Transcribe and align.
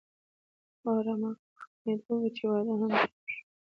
واوره 0.83 1.13
مخ 1.21 1.35
په 1.53 1.57
ختمېدو 1.61 2.13
وه 2.19 2.29
چې 2.35 2.43
واده 2.49 2.73
هم 2.79 2.91
تيار 3.01 3.27
شو. 3.33 3.43